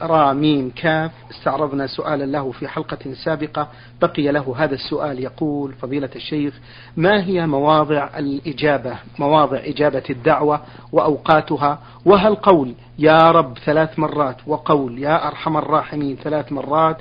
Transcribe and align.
را 0.00 0.32
ميم 0.32 0.70
كاف 0.76 1.10
استعرضنا 1.30 1.86
سؤالا 1.86 2.24
له 2.24 2.50
في 2.52 2.68
حلقة 2.68 3.14
سابقة 3.24 3.68
بقي 4.02 4.32
له 4.32 4.54
هذا 4.58 4.74
السؤال 4.74 5.20
يقول 5.20 5.72
فضيلة 5.72 6.10
الشيخ 6.16 6.54
ما 6.96 7.24
هي 7.24 7.46
مواضع 7.46 8.08
الإجابة؟ 8.18 8.96
مواضع 9.18 9.56
إجابة 9.64 10.02
الدعوة 10.10 10.60
وأوقاتها؟ 10.92 11.78
وهل 12.04 12.34
قول 12.34 12.74
يا 12.98 13.30
رب 13.30 13.58
ثلاث 13.58 13.98
مرات 13.98 14.36
وقول 14.46 14.98
يا 14.98 15.28
أرحم 15.28 15.56
الراحمين 15.56 16.16
ثلاث 16.16 16.52
مرات 16.52 16.96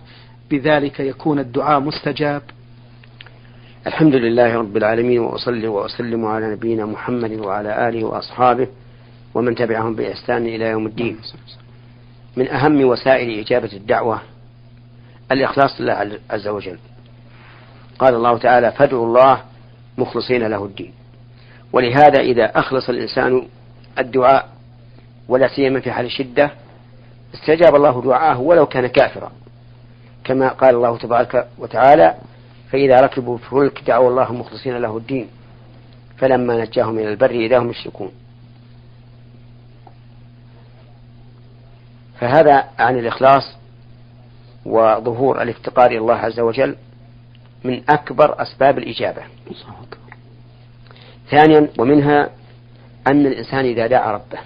بذلك 0.51 0.99
يكون 0.99 1.39
الدعاء 1.39 1.79
مستجاب؟ 1.79 2.41
الحمد 3.87 4.15
لله 4.15 4.55
رب 4.55 4.77
العالمين 4.77 5.19
وأصلي 5.19 5.67
وأسلم 5.67 6.25
على 6.25 6.51
نبينا 6.51 6.85
محمد 6.85 7.31
وعلى 7.31 7.89
آله 7.89 8.03
وأصحابه 8.03 8.67
ومن 9.33 9.55
تبعهم 9.55 9.95
بإحسان 9.95 10.45
إلى 10.45 10.65
يوم 10.65 10.85
الدين. 10.87 11.17
من 12.35 12.47
أهم 12.47 12.85
وسائل 12.85 13.39
إجابة 13.39 13.69
الدعوة 13.73 14.21
الإخلاص 15.31 15.81
لله 15.81 16.19
عز 16.29 16.47
وجل. 16.47 16.77
قال 17.99 18.15
الله 18.15 18.37
تعالى 18.37 18.71
فادعوا 18.71 19.05
الله 19.05 19.41
مخلصين 19.97 20.47
له 20.47 20.65
الدين. 20.65 20.93
ولهذا 21.73 22.21
إذا 22.21 22.59
أخلص 22.59 22.89
الإنسان 22.89 23.47
الدعاء 23.99 24.49
ولا 25.27 25.47
سيما 25.47 25.79
في 25.79 25.91
حال 25.91 26.05
الشدة 26.05 26.51
استجاب 27.33 27.75
الله 27.75 28.01
دعاءه 28.01 28.39
ولو 28.39 28.65
كان 28.65 28.87
كافرا. 28.87 29.31
كما 30.23 30.47
قال 30.49 30.75
الله 30.75 30.97
تبارك 30.97 31.47
وتعالى 31.57 32.15
فإذا 32.71 33.01
ركبوا 33.01 33.37
في 33.37 33.43
الفلك 33.43 33.83
دعوا 33.87 34.09
الله 34.09 34.33
مخلصين 34.33 34.77
له 34.77 34.97
الدين 34.97 35.27
فلما 36.17 36.61
نجاهم 36.61 36.99
إلى 36.99 37.09
البر 37.09 37.31
إذا 37.31 37.57
هم 37.57 37.69
يشركون 37.69 38.11
فهذا 42.21 42.67
عن 42.79 42.99
الإخلاص 42.99 43.57
وظهور 44.65 45.41
الافتقار 45.41 45.85
إلى 45.85 45.97
الله 45.97 46.15
عز 46.15 46.39
وجل 46.39 46.75
من 47.63 47.83
أكبر 47.89 48.41
أسباب 48.41 48.77
الإجابة. 48.77 49.21
ثانيا 51.31 51.69
ومنها 51.79 52.29
أن 53.07 53.25
الإنسان 53.25 53.65
إذا 53.65 53.87
دعا 53.87 54.11
ربه 54.11 54.39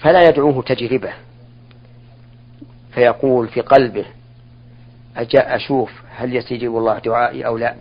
فلا 0.00 0.22
يدعوه 0.28 0.62
تجربة 0.62 1.12
فيقول 2.94 3.48
في 3.48 3.60
قلبه 3.60 4.04
أجاء 5.16 5.56
أشوف 5.56 5.92
هل 6.16 6.36
يستجيب 6.36 6.76
الله 6.76 6.98
دعائي 6.98 7.46
أو 7.46 7.58
لا؟ 7.58 7.74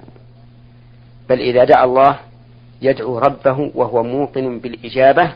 بل 1.30 1.40
إذا 1.40 1.64
دعا 1.64 1.86
الله 1.86 2.20
يدعو 2.82 3.20
ربه 3.20 3.72
وهو 3.76 4.04
موقن 4.04 4.60
بالإجابة 4.60 5.34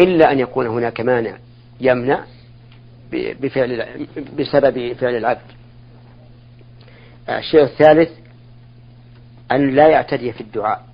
إلا 0.00 0.32
أن 0.32 0.38
يكون 0.38 0.66
هناك 0.66 1.00
مانع. 1.00 1.34
يمنع 1.80 2.24
بفعل 3.12 4.06
بسبب 4.38 4.92
فعل 4.92 5.16
العبد. 5.16 5.40
الشيء 7.28 7.62
الثالث 7.62 8.10
أن 9.52 9.74
لا 9.74 9.88
يعتدي 9.88 10.32
في 10.32 10.40
الدعاء. 10.40 10.86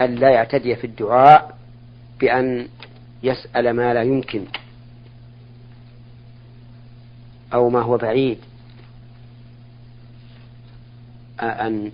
أن 0.00 0.14
لا 0.14 0.30
يعتدي 0.30 0.76
في 0.76 0.86
الدعاء 0.86 1.58
بأن 2.20 2.68
يسأل 3.22 3.70
ما 3.70 3.94
لا 3.94 4.02
يمكن 4.02 4.44
أو 7.54 7.70
ما 7.70 7.80
هو 7.80 7.96
بعيد. 7.96 8.38
أن 11.40 11.92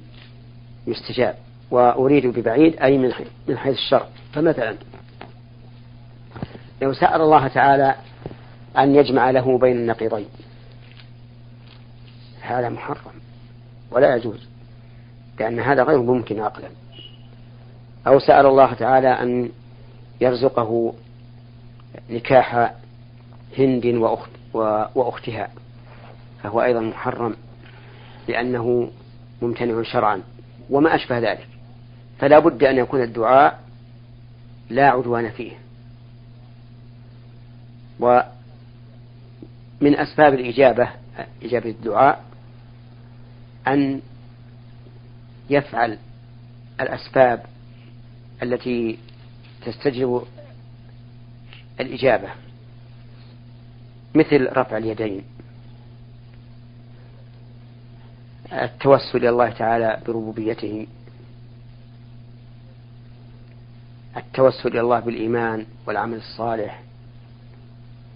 يستجاب. 0.86 1.36
وأريد 1.70 2.26
ببعيد 2.26 2.76
أي 2.76 2.98
من 3.48 3.58
حيث 3.58 3.76
الشر 3.76 4.06
فمثلا 4.32 4.76
لو 6.82 6.92
سأل 6.92 7.20
الله 7.20 7.48
تعالى 7.48 7.94
أن 8.78 8.94
يجمع 8.94 9.30
له 9.30 9.58
بين 9.58 9.76
النقيضين. 9.76 10.28
هذا 12.40 12.68
محرم 12.68 13.12
ولا 13.90 14.16
يجوز 14.16 14.48
لأن 15.40 15.60
هذا 15.60 15.82
غير 15.82 16.02
ممكن 16.02 16.40
عقلا 16.40 16.68
أو 18.06 18.18
سأل 18.18 18.46
الله 18.46 18.74
تعالى 18.74 19.08
أن 19.08 19.50
يرزقه 20.20 20.94
نكاح 22.10 22.74
هند 23.58 23.86
وأخت 23.86 24.30
وأختها 24.94 25.48
فهو 26.42 26.62
أيضا 26.62 26.80
محرم 26.80 27.36
لأنه 28.28 28.90
ممتنع 29.42 29.82
شرعا 29.82 30.22
وما 30.70 30.94
أشبه 30.94 31.18
ذلك. 31.18 31.48
فلا 32.18 32.38
بد 32.38 32.64
أن 32.64 32.76
يكون 32.76 33.02
الدعاء 33.02 33.60
لا 34.70 34.90
عدوان 34.90 35.30
فيه. 35.30 35.52
ومن 38.00 38.22
أسباب 39.96 40.34
الإجابة 40.34 40.88
إجابة 41.42 41.70
الدعاء 41.70 42.24
أن 43.68 44.00
يفعل 45.50 45.98
الأسباب 46.80 47.44
التي 48.42 48.98
تستجلب 49.66 50.22
الإجابة 51.80 52.28
مثل 54.14 54.48
رفع 54.56 54.76
اليدين 54.76 55.22
التوسل 58.52 59.18
إلى 59.18 59.28
الله 59.28 59.50
تعالى 59.50 60.00
بربوبيته 60.06 60.86
التوسل 64.16 64.68
إلى 64.68 64.80
الله 64.80 65.00
بالإيمان 65.00 65.66
والعمل 65.86 66.16
الصالح 66.16 66.82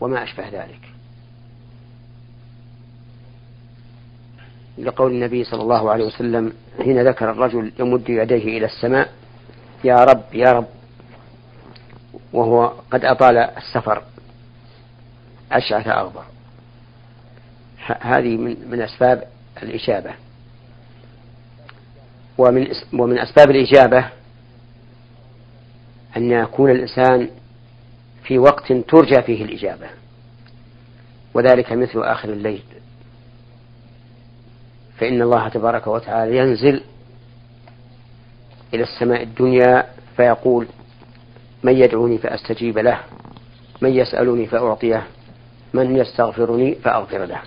وما 0.03 0.23
أشبه 0.23 0.49
ذلك. 0.49 0.81
لقول 4.79 5.13
النبي 5.13 5.45
صلى 5.45 5.63
الله 5.63 5.91
عليه 5.91 6.05
وسلم 6.05 6.53
حين 6.83 7.09
ذكر 7.09 7.31
الرجل 7.31 7.73
يمد 7.79 8.09
يديه 8.09 8.59
إلى 8.59 8.67
السماء 8.67 9.13
يا 9.85 10.05
رب 10.05 10.25
يا 10.33 10.53
رب. 10.53 10.67
وهو 12.33 12.73
قد 12.91 13.05
أطال 13.05 13.37
السفر. 13.37 14.03
أشعث 15.53 15.89
أغبر. 15.89 16.25
هذه 18.01 18.37
من 18.37 18.71
من 18.71 18.81
أسباب 18.81 19.29
الإجابة. 19.63 20.15
ومن 22.39 22.67
ومن 22.93 23.19
أسباب 23.19 23.51
الإجابة 23.51 24.09
أن 26.17 26.31
يكون 26.31 26.71
الإنسان 26.71 27.31
في 28.25 28.39
وقت 28.39 28.73
ترجى 28.73 29.23
فيه 29.23 29.45
الإجابة. 29.45 29.87
وذلك 31.35 31.73
مثل 31.73 32.03
آخر 32.03 32.29
الليل. 32.29 32.63
فإن 34.99 35.23
الله 35.23 35.49
تبارك 35.49 35.87
وتعالى 35.87 36.37
ينزل 36.37 36.83
إلى 38.75 38.83
السماء 38.83 39.23
الدنيا 39.23 39.87
فيقول 40.17 40.67
من 41.63 41.77
يدعوني 41.77 42.19
فأستجيب 42.19 42.79
له 42.79 43.01
من 43.81 43.91
يسألني 43.91 44.47
فأعطيه 44.47 45.07
من 45.75 45.97
يستغفرني 45.97 46.75
فأغفر 46.75 47.25
له. 47.25 47.43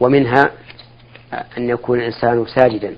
ومنها 0.00 0.50
أن 1.58 1.68
يكون 1.68 1.98
الإنسان 2.00 2.46
ساجدا. 2.46 2.96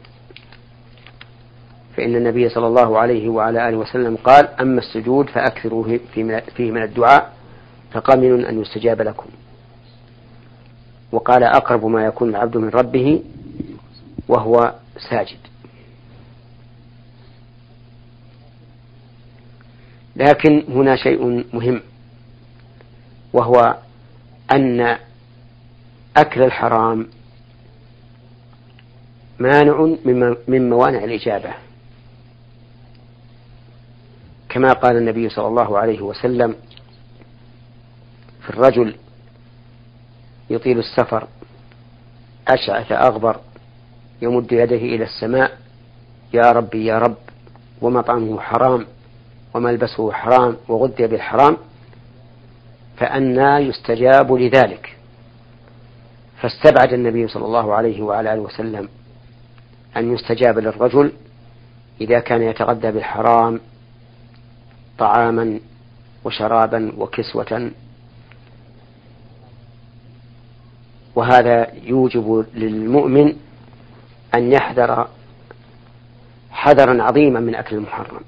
فإن 1.97 2.17
النبي 2.17 2.49
صلى 2.49 2.67
الله 2.67 2.99
عليه 2.99 3.29
وعلى 3.29 3.69
آله 3.69 3.77
وسلم 3.77 4.17
قال 4.17 4.49
أما 4.61 4.79
السجود 4.81 5.31
فأكثروا 5.31 5.99
فيه 6.57 6.71
من 6.71 6.83
الدعاء 6.83 7.33
فقمن 7.93 8.45
أن 8.45 8.61
يستجاب 8.61 9.03
لكم. 9.03 9.27
وقال 11.13 11.43
أقرب 11.43 11.85
ما 11.85 12.05
يكون 12.05 12.29
العبد 12.29 12.57
من 12.57 12.69
ربه 12.69 13.23
وهو 14.29 14.75
ساجد. 15.11 15.39
لكن 20.17 20.65
هنا 20.69 20.97
شيء 20.97 21.45
مهم 21.53 21.81
وهو 23.33 23.77
أن 24.53 24.99
أكل 26.17 26.43
الحرام 26.43 27.07
مانع 29.39 29.97
من 30.49 30.71
موانع 30.71 31.05
الإجابة. 31.05 31.51
كما 34.57 34.73
قال 34.73 34.97
النبي 34.97 35.29
صلى 35.29 35.47
الله 35.47 35.79
عليه 35.79 36.01
وسلم 36.01 36.55
في 38.41 38.51
الرجل 38.51 38.95
يطيل 40.51 40.79
السفر 40.79 41.29
أشعث 42.49 42.93
أغبر 42.93 43.41
يمد 44.23 44.53
يده 44.53 44.77
إلى 44.77 45.05
السماء 45.05 45.59
يا 46.35 46.53
ربي 46.53 46.87
يا 46.87 46.99
رب 46.99 47.17
ومطعمه 47.83 48.41
حرام 48.41 48.87
وملبسه 49.55 50.13
حرام 50.13 50.57
وغذي 50.69 51.07
بالحرام 51.07 51.57
فأنى 52.97 53.69
يستجاب 53.69 54.33
لذلك 54.33 54.97
فاستبعد 56.41 56.93
النبي 56.93 57.29
صلى 57.29 57.45
الله 57.45 57.75
عليه 57.75 58.03
وعلى 58.03 58.33
آله 58.33 58.43
وسلم 58.43 58.89
أن 59.97 60.15
يستجاب 60.15 60.59
للرجل 60.59 61.13
إذا 62.01 62.21
كان 62.21 62.43
يتغذى 62.43 62.91
بالحرام 62.93 63.61
طعاما 64.99 65.61
وشرابا 66.25 66.93
وكسوة. 66.97 67.71
وهذا 71.15 71.75
يوجب 71.83 72.47
للمؤمن 72.55 73.37
أن 74.35 74.53
يحذر 74.53 75.09
حذرا 76.51 77.03
عظيما 77.03 77.41
من 77.41 77.55
أكل 77.55 77.77
المحرم. 77.77 78.21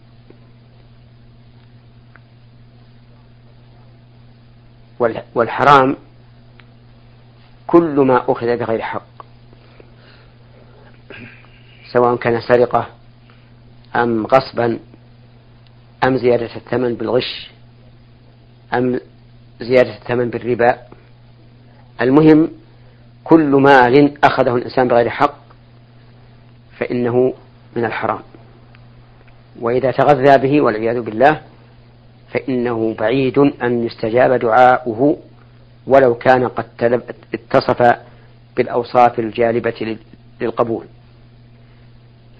والحرام 5.34 5.96
كل 7.66 8.00
ما 8.00 8.24
أخذ 8.28 8.56
بغير 8.56 8.82
حق 8.82 9.02
سواء 11.92 12.16
كان 12.16 12.40
سرقة 12.40 12.86
أم 13.96 14.26
غصبا 14.26 14.78
أم 16.06 16.16
زيادة 16.16 16.56
الثمن 16.56 16.94
بالغش؟ 16.94 17.50
أم 18.74 19.00
زيادة 19.60 19.96
الثمن 19.96 20.30
بالربا؟ 20.30 20.78
المهم 22.00 22.50
كل 23.24 23.50
مال 23.50 24.24
أخذه 24.24 24.56
الإنسان 24.56 24.88
بغير 24.88 25.10
حق 25.10 25.38
فإنه 26.78 27.34
من 27.76 27.84
الحرام. 27.84 28.20
وإذا 29.60 29.90
تغذى 29.90 30.38
به 30.38 30.60
والعياذ 30.60 31.00
بالله 31.00 31.40
فإنه 32.32 32.94
بعيد 32.94 33.38
أن 33.38 33.86
يستجاب 33.86 34.32
دعاؤه 34.32 35.18
ولو 35.86 36.14
كان 36.14 36.48
قد 36.48 37.02
اتصف 37.34 37.96
بالأوصاف 38.56 39.18
الجالبة 39.18 39.98
للقبول. 40.40 40.86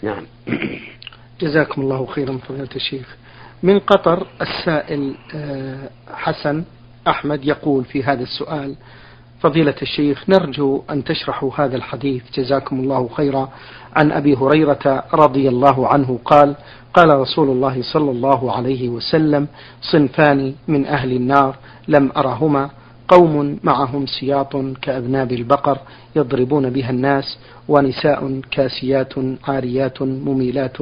نعم. 0.03 0.27
جزاكم 1.41 1.83
الله 1.83 2.07
خيرا 2.07 2.39
فضيلة 2.39 2.69
الشيخ. 2.77 3.17
من 3.63 3.79
قطر 3.79 4.27
السائل 4.41 5.15
آه، 5.35 5.91
حسن 6.15 6.65
أحمد 7.09 7.45
يقول 7.45 7.85
في 7.85 8.03
هذا 8.05 8.23
السؤال 8.23 8.75
فضيلة 9.41 9.75
الشيخ 9.83 10.25
نرجو 10.31 10.83
أن 10.91 11.05
تشرحوا 11.05 11.51
هذا 11.57 11.77
الحديث. 11.77 12.23
جزاكم 12.35 12.81
الله 12.81 13.09
خيرا. 13.09 13.49
عن 13.97 14.13
أبي 14.13 14.35
هريرة 14.37 15.05
رضي 15.15 15.49
الله 15.49 15.89
عنه 15.89 16.19
قال 16.25 16.55
قال 16.95 17.09
رسول 17.21 17.51
الله 17.51 17.83
صلى 17.93 18.11
الله 18.11 18.53
عليه 18.57 18.89
وسلم 18.89 19.49
صنفان 19.83 20.55
من 20.69 20.87
أهل 20.87 21.13
النار 21.13 21.57
لم 21.89 22.13
أرهما 22.17 22.71
قوم 23.09 23.59
معهم 23.65 24.07
سياط 24.07 24.57
كأذناب 24.83 25.33
البقر 25.33 25.79
يضربون 26.17 26.71
بها 26.71 26.91
الناس 26.91 27.39
ونساء 27.69 28.41
كاسيات 28.51 29.13
عاريات 29.49 30.03
مميلات 30.03 30.77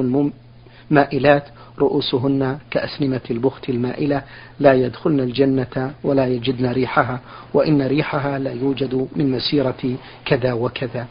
مائلات 0.91 1.43
رؤوسهن 1.79 2.57
كأسنمة 2.71 3.21
البخت 3.31 3.69
المائلة 3.69 4.23
لا 4.59 4.73
يدخلن 4.73 5.19
الجنة 5.19 5.93
ولا 6.03 6.27
يجدن 6.27 6.71
ريحها 6.71 7.19
وإن 7.53 7.81
ريحها 7.81 8.39
لا 8.39 8.51
يوجد 8.51 9.07
من 9.15 9.31
مسيرة 9.31 9.95
كذا 10.25 10.53
وكذا. 10.53 11.07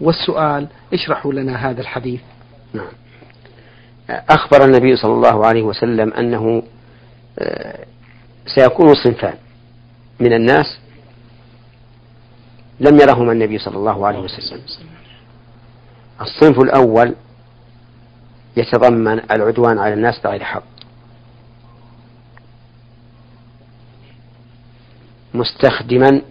والسؤال 0.00 0.66
اشرحوا 0.92 1.32
لنا 1.32 1.70
هذا 1.70 1.80
الحديث. 1.80 2.20
نعم. 2.74 2.92
أخبر 4.10 4.64
النبي 4.64 4.96
صلى 4.96 5.12
الله 5.12 5.46
عليه 5.46 5.62
وسلم 5.62 6.12
أنه 6.12 6.62
آه، 7.38 7.84
سيكون 8.46 8.94
صنفان 8.94 9.34
من 10.20 10.32
الناس 10.32 10.78
لم 12.80 13.00
يرهما 13.00 13.32
النبي 13.32 13.58
صلى 13.58 13.76
الله 13.76 14.06
عليه 14.06 14.18
وسلم. 14.18 14.60
الصنف 16.20 16.60
الأول 16.60 17.14
يتضمن 18.56 19.30
العدوان 19.30 19.78
على 19.78 19.94
الناس 19.94 20.20
بغير 20.20 20.44
حق. 20.44 20.62
مستخدما 25.34 26.22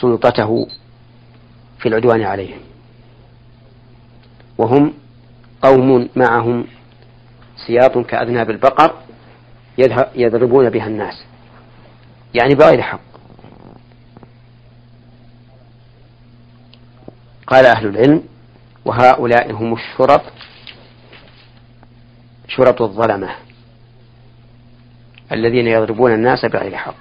سلطته 0.00 0.66
في 1.78 1.88
العدوان 1.88 2.22
عليهم. 2.22 2.60
وهم 4.58 4.94
قوم 5.62 6.08
معهم 6.16 6.64
سياط 7.66 7.98
كأذناب 7.98 8.50
البقر 8.50 8.94
يضربون 10.14 10.70
بها 10.70 10.86
الناس. 10.86 11.24
يعني 12.34 12.54
بغير 12.54 12.82
حق. 12.82 13.00
قال 17.46 17.66
أهل 17.66 17.86
العلم 17.86 18.22
وهؤلاء 18.84 19.52
هم 19.52 19.72
الشرط 19.74 20.22
شرط 22.48 22.82
الظلمة 22.82 23.34
الذين 25.32 25.66
يضربون 25.66 26.12
الناس 26.12 26.44
بغير 26.44 26.76
حق. 26.76 26.94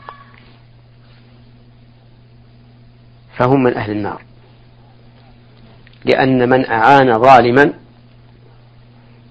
فهم 3.37 3.63
من 3.63 3.77
أهل 3.77 3.91
النار. 3.91 4.21
لأن 6.05 6.49
من 6.49 6.65
أعان 6.69 7.21
ظالما 7.21 7.73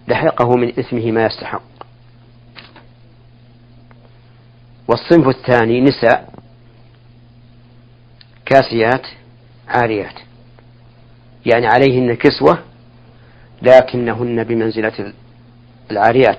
لحقه 0.09 0.57
من 0.57 0.69
إثمه 0.69 1.13
ما 1.13 1.27
يستحق. 1.27 1.63
والصنف 4.89 5.29
الثاني 5.29 5.81
نساء 5.81 6.35
كاسيات 8.47 9.07
عاريات. 9.69 10.15
يعني 11.47 11.67
عليهن 11.67 12.15
كسوة 12.15 12.59
لكنهن 13.63 14.45
بمنزلة 14.45 15.13
العاريات. 15.91 16.39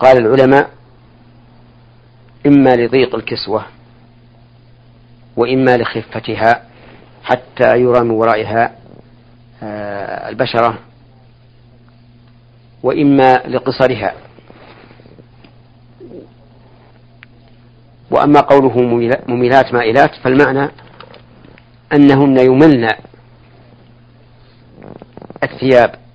قال 0.00 0.18
العلماء 0.18 0.70
إما 2.46 2.76
لضيق 2.76 3.14
الكسوة 3.14 3.66
وإما 5.36 5.76
لخفتها 5.76 6.62
حتى 7.24 7.76
يرى 7.80 8.00
من 8.00 8.10
ورائها 8.10 8.76
آه، 9.62 10.28
البشرة 10.28 10.78
وإما 12.82 13.32
لقصرها. 13.32 14.14
وأما 18.10 18.40
قوله 18.40 18.80
مميلات 19.28 19.74
مائلات 19.74 20.14
فالمعنى 20.14 20.70
أنهن 21.92 22.38
يملن 22.38 22.88
الثياب. 25.42 26.05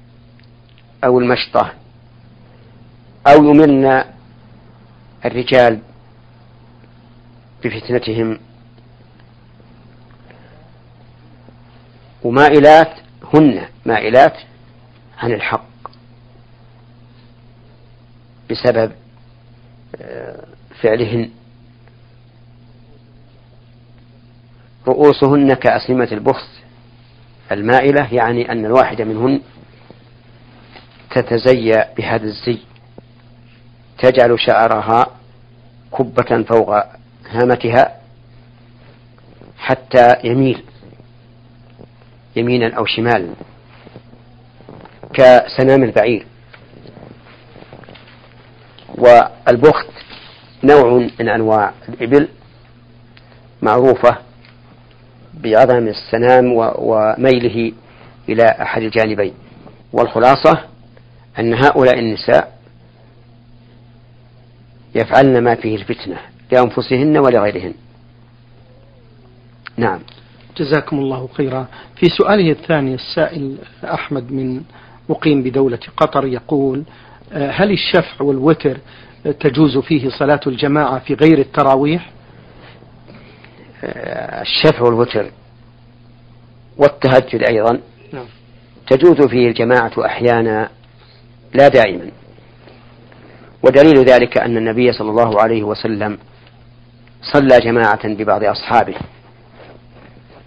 أو 1.04 1.20
المشطة 1.20 1.74
أو 3.28 3.44
يملن 3.44 4.04
الرجال 5.26 5.80
بفتنتهم. 7.64 8.40
ومائلات 12.24 12.94
هن 13.34 13.66
مائلات 13.86 14.38
عن 15.18 15.32
الحق 15.32 15.66
بسبب 18.52 18.92
آه، 20.02 20.46
فعلهن. 20.82 21.30
رؤوسهن 24.88 25.54
كأسلمة 25.54 26.08
البخت 26.12 26.50
المائلة 27.52 28.14
يعني 28.14 28.52
أن 28.52 28.66
الواحدة 28.66 29.06
منهن 29.06 29.42
تتزيى 31.16 31.84
بهذا 31.98 32.24
الزي. 32.24 32.58
تجعل 34.00 34.40
شعرها 34.40 35.06
كبة 35.98 36.44
فوق 36.44 36.84
هامتها 37.30 37.98
حتى 39.58 40.16
يميل 40.24 40.64
يمينا 42.36 42.78
أو 42.78 42.86
شمالا 42.86 43.34
كسنام 45.14 45.84
البعير. 45.84 46.26
والبخت 48.98 49.90
نوع 50.64 51.08
من 51.20 51.30
أنواع 51.30 51.74
الإبل 51.90 52.28
معروفة 53.62 54.18
بعظم 55.34 55.88
السنام 55.88 56.52
وميله 56.76 57.74
إلى 58.30 58.44
أحد 58.62 58.82
الجانبين. 58.82 59.34
والخلاصة 59.94 60.71
أن 61.40 61.54
هؤلاء 61.54 62.00
النساء 62.00 62.58
يفعلن 64.96 65.44
ما 65.44 65.56
فيه 65.56 65.76
الفتنة 65.76 66.18
لأنفسهن 66.52 67.18
ولغيرهن. 67.18 67.74
نعم. 69.78 70.00
جزاكم 70.58 71.00
الله 71.00 71.30
خيرا. 71.34 71.68
في 71.96 72.06
سؤاله 72.10 72.52
الثاني 72.52 72.94
السائل 72.94 73.58
أحمد 73.84 74.32
من 74.32 74.62
مقيم 75.10 75.44
بدولة 75.44 75.80
قطر 75.98 76.26
يقول 76.26 76.84
هل 77.32 77.72
الشفع 77.72 78.24
والوتر 78.24 78.78
تجوز 79.40 79.78
فيه 79.78 80.10
صلاة 80.10 80.40
الجماعة 80.48 81.00
في 81.00 81.14
غير 81.14 81.40
التراويح؟ 81.40 82.12
الشفع 84.42 84.82
والوتر 84.82 85.32
والتهجد 86.78 87.44
أيضا 87.44 87.80
نعم. 88.14 88.26
تجوز 88.88 89.28
فيه 89.28 89.48
الجماعة 89.48 89.92
أحيانا 90.06 90.70
لا 91.54 91.68
دائما 91.68 92.12
ودليل 93.64 94.06
ذلك 94.06 94.38
أن 94.38 94.58
النبي 94.58 94.92
صلى 94.92 95.10
الله 95.10 95.42
عليه 95.42 95.64
وسلم 95.64 96.18
صلى 97.34 97.60
جماعة 97.60 98.08
ببعض 98.08 98.44
أصحابه. 98.44 98.96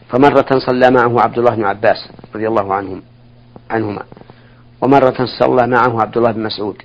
فمرة 0.09 0.59
صلى 0.59 0.91
معه 0.91 1.21
عبد 1.21 1.39
الله 1.39 1.55
بن 1.55 1.65
عباس 1.65 2.09
رضي 2.35 2.49
الله 2.49 2.75
عنهم 2.75 3.03
عنهما. 3.71 4.03
ومرة 4.81 5.27
صلى 5.41 5.67
معه 5.67 6.01
عبد 6.03 6.17
الله 6.17 6.33
بن 6.33 6.43
مسعود. 6.43 6.83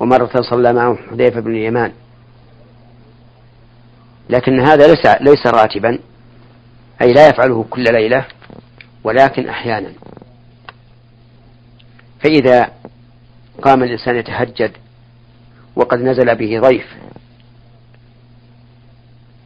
ومرة 0.00 0.42
صلى 0.50 0.72
معه 0.72 0.96
حذيفة 1.10 1.40
بن 1.40 1.50
اليمان. 1.50 1.92
لكن 4.30 4.60
هذا 4.60 4.86
ليس 4.86 5.06
ليس 5.20 5.46
راتبا. 5.46 5.98
أي 7.02 7.12
لا 7.12 7.28
يفعله 7.28 7.64
كل 7.70 7.84
ليلة 7.84 8.24
ولكن 9.04 9.48
أحيانا. 9.48 9.92
فإذا 12.20 12.70
قام 13.62 13.82
الإنسان 13.82 14.16
يتهجد 14.16 14.72
وقد 15.76 15.98
نزل 15.98 16.34
به 16.34 16.60
ضيف 16.60 16.96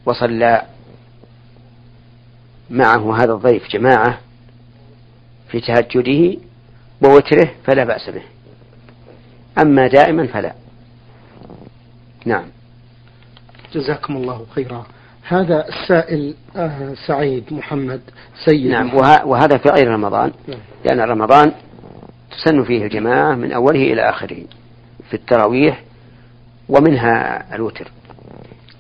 وصلى 0.07 0.63
معه 2.71 3.17
هذا 3.23 3.33
الضيف 3.33 3.69
جماعة 3.69 4.19
في 5.49 5.61
تهجده 5.61 6.41
ووتره 7.03 7.51
فلا 7.65 7.85
بأس 7.85 8.11
به 8.11 8.23
أما 9.63 9.87
دائما 9.87 10.27
فلا 10.27 10.55
نعم 12.27 12.45
جزاكم 13.75 14.17
الله 14.17 14.47
خيرا 14.55 14.87
هذا 15.23 15.69
السائل 15.69 16.35
آه 16.57 16.95
سعيد 17.07 17.53
محمد 17.53 18.01
سيد 18.45 18.71
نعم 18.71 18.87
محمد. 18.87 19.25
وهذا 19.25 19.59
في 19.59 19.69
غير 19.69 19.89
رمضان 19.89 20.33
نعم. 20.49 20.59
لأن 20.85 21.01
رمضان 21.01 21.53
تسن 22.31 22.65
فيه 22.65 22.85
الجماعة 22.85 23.35
من 23.35 23.53
أوله 23.53 23.93
إلى 23.93 24.11
آخره 24.11 24.45
في 25.09 25.15
التراويح 25.15 25.83
ومنها 26.69 27.45
الوتر. 27.55 27.91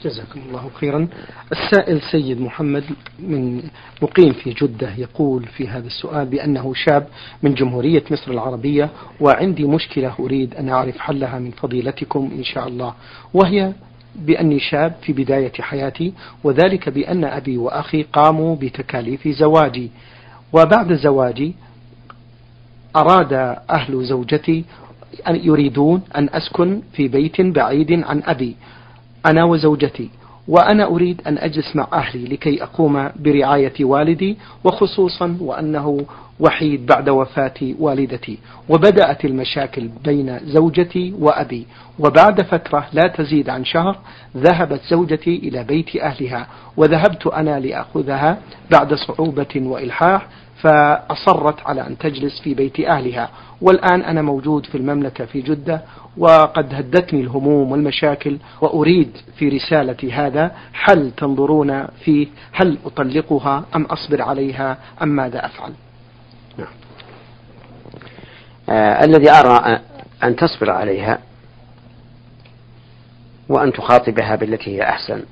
جزاكم 0.04 0.40
الله 0.48 0.70
خيرا. 0.74 1.08
السائل 1.52 2.00
سيد 2.00 2.40
محمد 2.40 2.84
من 3.18 3.62
مقيم 4.02 4.32
في 4.32 4.50
جدة 4.50 4.94
يقول 4.98 5.44
في 5.46 5.68
هذا 5.68 5.86
السؤال 5.86 6.26
بأنه 6.26 6.74
شاب 6.74 7.06
من 7.42 7.54
جمهورية 7.54 8.04
مصر 8.10 8.30
العربية 8.30 8.90
وعندي 9.20 9.64
مشكلة 9.64 10.14
أريد 10.20 10.54
أن 10.54 10.68
أعرف 10.68 10.98
حلها 10.98 11.38
من 11.38 11.50
فضيلتكم 11.50 12.30
إن 12.38 12.44
شاء 12.44 12.68
الله. 12.68 12.94
وهي 13.34 13.72
بأني 14.14 14.58
شاب 14.60 14.94
في 15.02 15.12
بداية 15.12 15.52
حياتي 15.60 16.12
وذلك 16.44 16.88
بأن 16.88 17.24
أبي 17.24 17.58
وأخي 17.58 18.02
قاموا 18.02 18.56
بتكاليف 18.56 19.28
زواجي. 19.28 19.90
وبعد 20.52 20.92
زواجي 20.92 21.54
أراد 22.96 23.32
أهل 23.70 24.04
زوجتي 24.04 24.64
أن 25.28 25.36
يريدون 25.36 26.02
أن 26.16 26.28
أسكن 26.32 26.82
في 26.92 27.08
بيت 27.08 27.40
بعيد 27.40 27.92
عن 27.92 28.22
أبي 28.24 28.56
أنا 29.26 29.44
وزوجتي 29.44 30.10
وأنا 30.48 30.84
أريد 30.84 31.20
أن 31.26 31.38
أجلس 31.38 31.76
مع 31.76 31.86
أهلي 31.92 32.24
لكي 32.24 32.62
أقوم 32.62 33.08
برعاية 33.16 33.72
والدي 33.80 34.36
وخصوصا 34.64 35.36
وأنه 35.40 36.06
وحيد 36.40 36.86
بعد 36.86 37.08
وفاة 37.08 37.54
والدتي. 37.78 38.38
وبدأت 38.68 39.24
المشاكل 39.24 39.88
بين 40.04 40.38
زوجتي 40.44 41.14
وأبي 41.18 41.66
وبعد 41.98 42.42
فترة 42.42 42.86
لا 42.92 43.08
تزيد 43.08 43.48
عن 43.48 43.64
شهر 43.64 43.98
ذهبت 44.36 44.80
زوجتي 44.90 45.36
إلى 45.36 45.64
بيت 45.64 45.96
أهلها 45.96 46.46
وذهبت 46.76 47.26
أنا 47.26 47.60
لأخذها 47.60 48.38
بعد 48.70 48.94
صعوبة 48.94 49.48
وإلحاح 49.56 50.26
فأصرت 50.62 51.66
على 51.66 51.86
أن 51.86 51.98
تجلس 51.98 52.40
في 52.40 52.54
بيت 52.54 52.80
أهلها. 52.80 53.30
والآن 53.60 54.02
أنا 54.02 54.22
موجود 54.22 54.66
في 54.66 54.74
المملكة 54.78 55.24
في 55.24 55.40
جدة 55.40 55.82
وقد 56.16 56.74
هدتني 56.74 57.20
الهموم 57.20 57.72
والمشاكل 57.72 58.38
وأريد 58.60 59.16
في 59.36 59.48
رسالتي 59.48 60.12
هذا 60.12 60.52
حل 60.72 61.10
تنظرون 61.16 61.86
فيه؟ 61.86 62.26
هل 62.52 62.78
أطلقها؟ 62.84 63.64
أم 63.76 63.84
أصبر 63.84 64.22
عليها؟ 64.22 64.78
أم 65.02 65.08
ماذا 65.08 65.46
أفعل؟ 65.46 65.72
نعم. 66.58 66.68
آه 68.68 69.04
الذي 69.04 69.30
أرى 69.30 69.80
أن 70.24 70.36
تصبر 70.36 70.70
عليها 70.70 71.18
وأن 73.48 73.72
تخاطبها 73.72 74.36
بالتي 74.36 74.76
هي 74.76 74.82
أحسن 74.82 75.22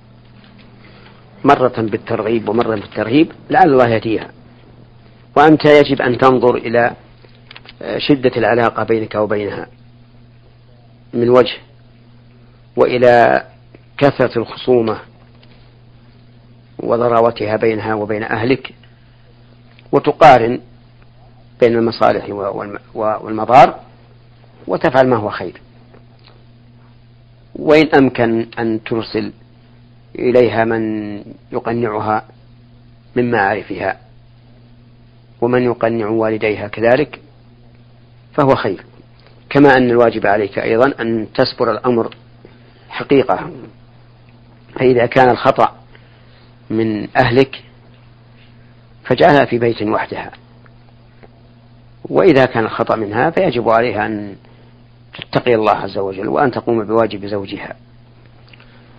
مرة 1.44 1.74
بالترغيب 1.78 2.48
ومرة 2.48 2.74
بالترهيب 2.74 3.32
لعل 3.50 3.68
الله 3.72 3.88
يهديها. 3.88 4.30
وأنت 5.38 5.64
يجب 5.64 6.02
أن 6.02 6.18
تنظر 6.18 6.54
إلى 6.54 6.90
شدة 7.98 8.30
العلاقة 8.36 8.82
بينك 8.82 9.14
وبينها 9.14 9.66
من 11.14 11.28
وجه 11.30 11.56
وإلى 12.76 13.44
كثرة 13.98 14.38
الخصومة 14.38 14.98
وضراوتها 16.78 17.56
بينها 17.56 17.94
وبين 17.94 18.22
أهلك 18.22 18.74
وتقارن 19.92 20.60
بين 21.60 21.74
المصالح 21.74 22.26
والمضار 22.94 23.80
وتفعل 24.66 25.08
ما 25.08 25.16
هو 25.16 25.30
خير. 25.30 25.60
وإن 27.54 27.88
أمكن 27.94 28.46
أن 28.58 28.84
ترسل 28.84 29.32
إليها 30.18 30.64
من 30.64 31.14
يقنعها 31.52 32.24
من 33.16 33.30
معارفها 33.30 34.07
ومن 35.40 35.62
يقنع 35.62 36.06
والديها 36.06 36.68
كذلك 36.68 37.20
فهو 38.34 38.54
خير. 38.54 38.84
كما 39.50 39.76
أن 39.76 39.90
الواجب 39.90 40.26
عليك 40.26 40.58
أيضا 40.58 40.92
أن 41.00 41.26
تسبر 41.34 41.70
الأمر 41.72 42.14
حقيقة. 42.88 43.50
فإذا 44.74 45.06
كان 45.06 45.30
الخطأ 45.30 45.76
من 46.70 47.08
أهلك 47.16 47.62
فاجعلها 49.04 49.44
في 49.44 49.58
بيت 49.58 49.82
وحدها. 49.82 50.30
وإذا 52.04 52.44
كان 52.44 52.64
الخطأ 52.64 52.96
منها 52.96 53.30
فيجب 53.30 53.68
عليها 53.68 54.06
أن 54.06 54.36
تتقي 55.32 55.54
الله 55.54 55.72
عز 55.72 55.98
وجل 55.98 56.28
وأن 56.28 56.50
تقوم 56.50 56.84
بواجب 56.84 57.26
زوجها. 57.26 57.76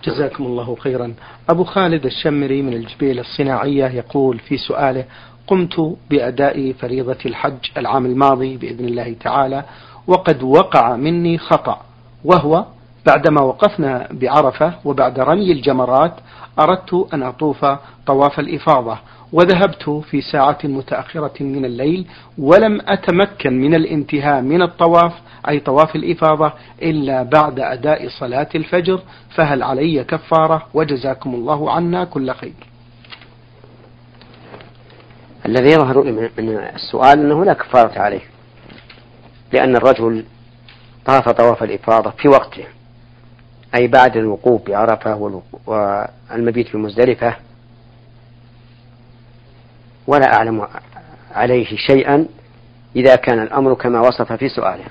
جزاكم 0.04 0.44
الله 0.44 0.76
خيرا. 0.76 1.14
أبو 1.48 1.64
خالد 1.64 2.06
الشمري 2.06 2.62
من 2.62 2.72
الجبيل 2.72 3.18
الصناعية 3.18 3.86
يقول 3.86 4.38
في 4.38 4.56
سؤاله 4.56 5.04
قمت 5.46 5.96
بأداء 6.10 6.72
فريضة 6.72 7.18
الحج 7.26 7.58
العام 7.76 8.06
الماضي 8.06 8.56
بإذن 8.56 8.84
الله 8.84 9.16
تعالى 9.20 9.64
وقد 10.06 10.42
وقع 10.42 10.96
مني 10.96 11.38
خطأ 11.38 11.80
وهو 12.24 12.64
بعدما 13.06 13.40
وقفنا 13.42 14.08
بعرفة 14.10 14.72
وبعد 14.84 15.20
رمي 15.20 15.52
الجمرات 15.52 16.12
أردت 16.60 17.06
أن 17.14 17.22
أطوف 17.22 17.66
طواف 18.06 18.40
الإفاضة 18.40 18.98
وذهبت 19.32 19.90
في 19.90 20.20
ساعة 20.20 20.58
متأخرة 20.64 21.42
من 21.42 21.64
الليل 21.64 22.06
ولم 22.38 22.80
أتمكن 22.88 23.60
من 23.60 23.74
الانتهاء 23.74 24.42
من 24.42 24.62
الطواف 24.62 25.12
أي 25.48 25.60
طواف 25.60 25.96
الإفاضة 25.96 26.52
إلا 26.82 27.22
بعد 27.22 27.60
أداء 27.60 28.08
صلاة 28.08 28.48
الفجر 28.54 29.00
فهل 29.34 29.62
علي 29.62 30.04
كفارة؟ 30.04 30.66
وجزاكم 30.74 31.34
الله 31.34 31.70
عنا 31.70 32.04
كل 32.04 32.30
خير. 32.32 32.69
الذي 35.46 35.70
يظهر 35.70 36.02
من 36.38 36.58
السؤال 36.74 37.18
أنه 37.18 37.44
لا 37.44 37.52
كفارة 37.52 37.98
عليه 37.98 38.20
لأن 39.52 39.76
الرجل 39.76 40.24
طاف 41.04 41.28
طواف 41.28 41.62
الإفاضة 41.62 42.10
في 42.10 42.28
وقته 42.28 42.64
أي 43.74 43.86
بعد 43.86 44.16
الوقوف 44.16 44.66
بعرفة 44.66 45.32
والمبيت 45.66 46.68
في 46.68 46.78
مزدلفة. 46.78 47.36
ولا 50.06 50.34
أعلم 50.36 50.66
عليه 51.32 51.76
شيئا 51.76 52.26
إذا 52.96 53.16
كان 53.16 53.42
الأمر 53.42 53.74
كما 53.74 54.00
وصف 54.00 54.32
في 54.32 54.48
سؤاله. 54.48 54.84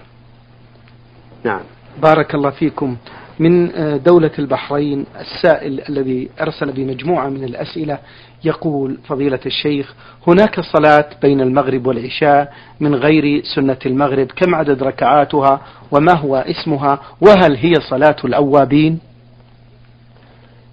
نعم. 1.44 1.62
بارك 2.01 2.36
الله 2.36 2.50
فيكم. 2.50 2.98
من 3.39 3.75
آه، 3.75 3.98
دولة 3.98 4.31
البحرين 4.39 5.05
السائل 5.19 5.81
الذي 5.89 6.29
أرسل 6.41 6.72
بمجموعة 6.72 7.29
من 7.29 7.43
الأسئلة 7.43 8.00
يقول 8.43 8.98
فضيلة 9.08 9.39
الشيخ 9.46 9.93
هناك 10.27 10.60
صلاة 10.60 11.10
بين 11.22 11.41
المغرب 11.41 11.88
والعشاء 11.88 12.53
من 12.79 12.96
غير 12.96 13.43
سنة 13.55 13.77
المغرب 13.86 14.27
كم 14.27 14.55
عدد 14.55 14.84
ركعاتها 14.84 15.62
وما 15.91 16.17
هو 16.17 16.36
اسمها 16.36 17.00
وهل 17.22 17.55
هي 17.55 17.74
صلاة 17.89 18.15
الأوابين؟ 18.25 19.00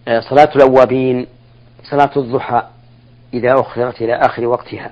آه، 0.08 0.20
صلاة 0.20 0.50
الأوابين 0.56 1.26
صلاة 1.90 2.10
الضحى 2.16 2.62
إذا 3.34 3.54
أخرت 3.60 4.02
إلى 4.02 4.14
آخر 4.14 4.46
وقتها 4.46 4.90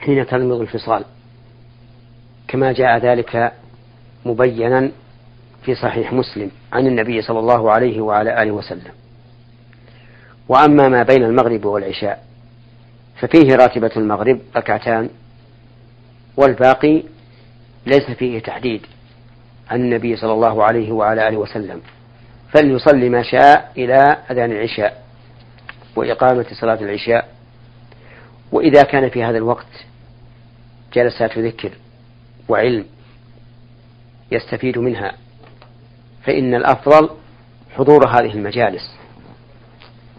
حين 0.00 0.26
تلمض 0.26 0.60
الفصال. 0.60 1.04
كما 2.48 2.72
جاء 2.72 2.98
ذلك 2.98 3.52
مبينا 4.26 4.90
في 5.66 5.74
صحيح 5.74 6.12
مسلم 6.12 6.50
عن 6.72 6.86
النبي 6.86 7.22
صلى 7.22 7.38
الله 7.38 7.72
عليه 7.72 8.00
وعلى 8.00 8.42
آله 8.42 8.50
وسلم. 8.52 8.92
وأما 10.48 10.88
ما 10.88 11.02
بين 11.02 11.24
المغرب 11.24 11.64
والعشاء 11.64 12.24
ففيه 13.20 13.54
راتبة 13.54 13.90
المغرب 13.96 14.40
ركعتان 14.56 15.10
والباقي 16.36 17.02
ليس 17.86 18.10
فيه 18.10 18.38
تحديد 18.38 18.86
عن 19.70 19.80
النبي 19.80 20.16
صلى 20.16 20.32
الله 20.32 20.64
عليه 20.64 20.92
وعلى 20.92 21.28
آله 21.28 21.36
وسلم. 21.36 21.82
فليصلي 22.52 23.08
ما 23.08 23.22
شاء 23.22 23.72
إلى 23.76 24.16
أذان 24.30 24.52
العشاء 24.52 25.04
وإقامة 25.96 26.46
صلاة 26.60 26.80
العشاء. 26.80 27.28
وإذا 28.52 28.82
كان 28.82 29.10
في 29.10 29.24
هذا 29.24 29.38
الوقت 29.38 29.86
جلسات 30.92 31.38
ذكر 31.38 31.70
وعلم 32.48 32.84
يستفيد 34.32 34.78
منها. 34.78 35.25
فإن 36.26 36.54
الأفضل 36.54 37.10
حضور 37.76 38.08
هذه 38.08 38.32
المجالس 38.32 38.96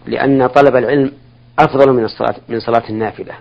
لأن 0.06 0.46
طلب 0.46 0.76
العلم 0.76 1.12
أفضل 1.58 1.92
من 1.92 2.04
الصلاة 2.04 2.34
من 2.48 2.60
صلاة 2.60 2.82
النافلة 2.90 3.34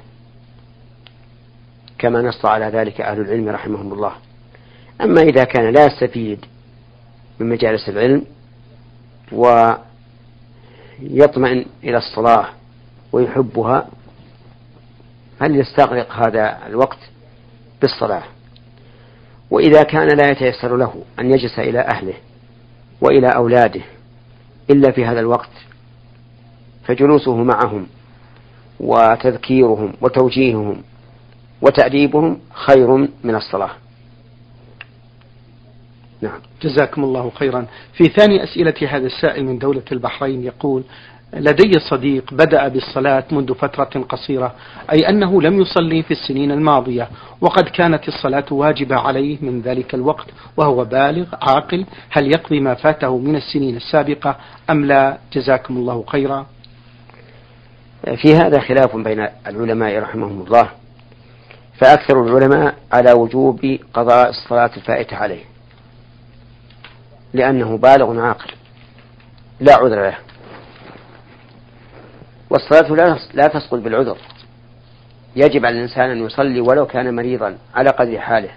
كما 1.98 2.22
نص 2.22 2.46
على 2.46 2.66
ذلك 2.66 3.02
أهل 3.02 3.22
العلم 3.22 3.50
رحمهم 3.50 3.94
الله. 3.94 4.12
أما 5.02 5.22
إذا 5.22 5.44
كان 5.44 5.74
لا 5.74 5.86
يستفيد 5.86 6.46
من 7.40 7.50
مجالس 7.50 7.90
العلم 7.90 8.26
ويطمئن 9.32 9.86
إلى 11.84 11.98
الصلاة 11.98 12.46
ويحبها 13.12 13.88
هل 15.42 15.56
يستغرق 15.56 16.12
هذا 16.12 16.68
الوقت 16.68 17.00
بالصلاة؟ 17.82 18.24
وإذا 19.52 19.84
كان 19.84 20.08
لا 20.08 20.32
يتيسر 20.32 20.78
له 20.78 21.04
أن 21.20 21.32
يجلس 21.32 21.60
إلى 21.60 21.80
أهله 21.80 22.14
وإلى 23.02 23.28
أولاده 23.28 23.82
إلا 24.70 24.92
في 24.92 25.06
هذا 25.06 25.20
الوقت 25.20 25.50
فجلوسه 26.86 27.36
معهم 27.36 27.88
وتذكيرهم 28.80 29.94
وتوجيههم 30.02 30.82
وتأديبهم 31.62 32.40
خير 32.54 32.98
من 33.24 33.36
الصلاة. 33.36 33.72
نعم. 36.22 36.40
جزاكم 36.62 37.04
الله 37.04 37.30
خيرا. 37.30 37.66
في 37.94 38.04
ثاني 38.04 38.44
أسئلة 38.44 38.74
هذا 38.90 39.06
السائل 39.06 39.46
من 39.46 39.60
دولة 39.60 39.84
البحرين 39.92 40.44
يقول 40.44 40.84
لدي 41.34 41.72
صديق 41.80 42.34
بدأ 42.34 42.68
بالصلاة 42.68 43.24
منذ 43.32 43.54
فترة 43.54 44.04
قصيرة 44.10 44.56
أي 44.92 45.10
أنه 45.10 45.42
لم 45.42 45.62
يصلي 45.62 46.04
في 46.04 46.12
السنين 46.12 46.52
الماضية 46.52 47.10
وقد 47.42 47.64
كانت 47.64 48.08
الصلاة 48.08 48.46
واجبة 48.52 48.96
عليه 48.96 49.38
من 49.42 49.62
ذلك 49.62 49.94
الوقت 49.96 50.28
وهو 50.58 50.86
بالغ 50.86 51.26
عاقل 51.42 51.86
هل 52.10 52.28
يقضي 52.28 52.60
ما 52.60 52.74
فاته 52.74 53.18
من 53.18 53.36
السنين 53.36 53.76
السابقة 53.76 54.36
أم 54.70 54.86
لا؟ 54.86 55.18
جزاكم 55.34 55.78
الله 55.78 56.04
خيرا. 56.08 56.46
في 58.16 58.36
هذا 58.36 58.60
خلاف 58.60 58.96
بين 58.96 59.28
العلماء 59.48 60.00
رحمهم 60.00 60.42
الله 60.42 60.70
فأكثر 61.80 62.24
العلماء 62.24 62.76
على 62.92 63.12
وجوب 63.12 63.78
قضاء 63.94 64.30
الصلاة 64.30 64.72
الفائتة 64.78 65.18
عليه 65.18 65.44
لأنه 67.34 67.78
بالغ 67.78 68.20
عاقل 68.20 68.52
لا 69.60 69.74
عذر 69.76 70.02
له. 70.02 70.27
والصلاة 72.50 73.18
لا 73.34 73.48
تسقط 73.48 73.80
بالعذر. 73.80 74.18
يجب 75.36 75.66
على 75.66 75.76
الإنسان 75.76 76.10
أن 76.10 76.26
يصلي 76.26 76.62
ولو 76.62 76.86
كان 76.86 77.16
مريضا 77.16 77.58
على 77.76 77.90
قدر 77.90 78.20
حاله. 78.20 78.52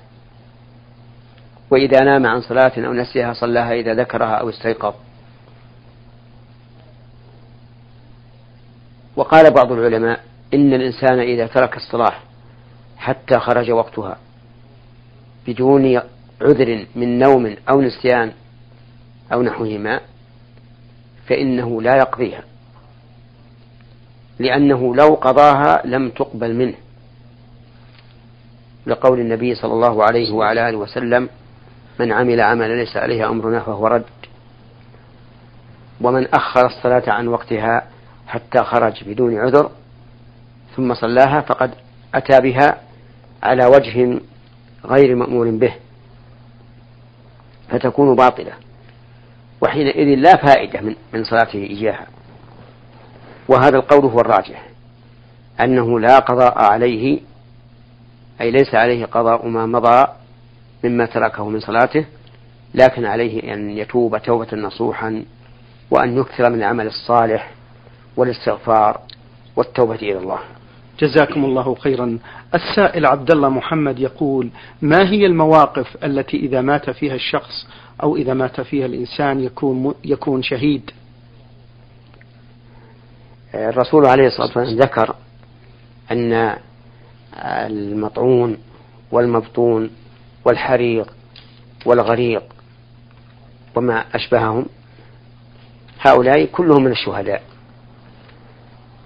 وإذا 1.71 2.05
نام 2.05 2.27
عن 2.27 2.41
صلاة 2.41 2.73
أو 2.77 2.93
نسيها 2.93 3.33
صلاها 3.33 3.73
إذا 3.73 3.95
ذكرها 3.95 4.35
أو 4.35 4.49
استيقظ. 4.49 4.95
وقال 9.17 9.51
بعض 9.51 9.73
العلماء 9.73 10.21
إن 10.55 10.75
الإنسان 10.75 11.19
إذا 11.19 11.47
ترك 11.47 11.77
الصلاة 11.77 12.15
حتى 12.99 13.39
خرج 13.39 13.71
وقتها 13.71 14.19
بدون 15.47 16.01
عذر 16.43 16.87
من 16.97 17.19
نوم 17.19 17.57
أو 17.69 17.81
نسيان 17.81 18.33
أو 19.33 19.43
نحوهما 19.43 20.01
فإنه 21.27 21.83
لا 21.83 21.97
يقضيها. 21.97 22.50
لأنه 24.41 24.95
لو 24.95 25.15
قضاها 25.15 25.83
لم 25.85 26.11
تقبل 26.11 26.55
منه. 26.55 26.75
لقول 28.87 29.21
النبي 29.21 29.55
صلى 29.55 29.73
الله 29.73 30.05
عليه 30.05 30.33
وعلى 30.33 30.69
آله 30.69 30.79
وسلم 30.79 31.29
من 31.99 32.13
عمل 32.13 32.41
عملا 32.41 32.75
ليس 32.77 32.97
عليه 32.97 33.29
أمرنا 33.29 33.61
فهو 33.61 33.87
رد. 33.87 34.05
ومن 36.01 36.35
أخر 36.35 36.67
الصلاة 36.67 37.03
عن 37.07 37.29
وقتها 37.29 37.87
حتى 38.27 38.65
خرج 38.65 39.05
بدون 39.05 39.39
عذر 39.39 39.71
ثم 40.77 40.95
صلاها 40.95 41.41
فقد 41.41 41.71
أتى 42.15 42.41
بها 42.41 42.81
على 43.43 43.67
وجه 43.67 44.21
غير 44.85 45.15
مأمور 45.15 45.51
به 45.51 45.75
فتكون 47.69 48.17
باطلة 48.17 48.53
وحينئذ 49.61 50.19
لا 50.19 50.37
فائدة 50.37 50.81
من 51.13 51.25
صلاته 51.25 51.59
إياها. 51.59 52.07
وهذا 53.51 53.77
القول 53.77 54.05
هو 54.05 54.21
الراجح. 54.21 54.69
أنه 55.61 56.01
لا 56.01 56.19
قضاء 56.19 56.59
عليه 56.59 57.21
أي 58.41 58.51
ليس 58.51 58.75
عليه 58.75 59.05
قضاء 59.05 59.49
ما 59.49 59.67
مضى 59.67 60.07
مما 60.85 61.07
تركه 61.07 61.49
من 61.49 61.61
صلاته 61.61 62.05
لكن 62.75 63.05
عليه 63.05 63.55
أن 63.55 63.71
يتوب 63.71 64.19
توبة 64.19 64.47
نصوحا 64.53 65.25
وأن 65.91 66.19
يكثر 66.19 66.51
من 66.51 66.59
العمل 66.59 66.87
الصالح 66.87 67.51
والاستغفار 68.17 69.01
والتوبة 69.57 69.95
إلى 69.95 70.19
الله. 70.19 70.39
جزاكم 71.01 71.45
الله 71.45 71.75
خيرا. 71.75 72.19
السائل 72.55 73.07
عبد 73.07 73.31
الله 73.31 73.49
محمد 73.49 73.99
يقول 73.99 74.51
ما 74.83 75.11
هي 75.11 75.27
المواقف 75.27 76.05
التي 76.05 76.37
إذا 76.37 76.61
مات 76.61 76.91
فيها 76.91 77.15
الشخص 77.15 77.67
أو 78.03 78.17
إذا 78.17 78.35
مات 78.35 78.61
فيها 78.61 78.87
الإنسان 78.87 79.41
يكون 79.41 79.95
يكون 80.05 80.43
شهيد؟ 80.43 80.91
الرسول 83.55 84.07
عليه 84.07 84.27
الصلاة 84.27 84.47
والسلام 84.47 84.79
ذكر 84.79 85.17
أن 86.11 86.57
المطعون 87.45 88.59
والمبطون 89.13 89.91
والحريق 90.45 91.13
والغريق 91.87 92.43
وما 93.75 94.05
أشبههم 94.15 94.67
هؤلاء 96.01 96.45
كلهم 96.45 96.85
من 96.85 96.91
الشهداء. 96.91 97.43